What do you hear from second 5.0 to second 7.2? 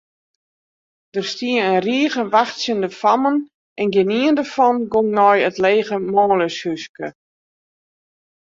nei it lege manljushúske.